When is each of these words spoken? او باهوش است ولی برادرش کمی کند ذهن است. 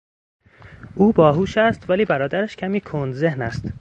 او 0.95 1.11
باهوش 1.13 1.57
است 1.57 1.89
ولی 1.89 2.05
برادرش 2.05 2.55
کمی 2.57 2.81
کند 2.81 3.13
ذهن 3.13 3.41
است. 3.41 3.65